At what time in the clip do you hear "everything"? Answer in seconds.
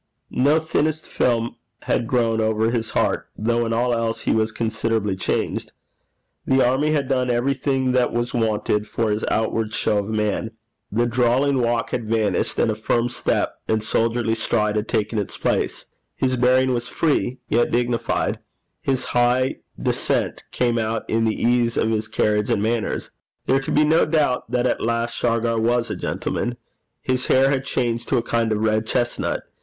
7.29-7.91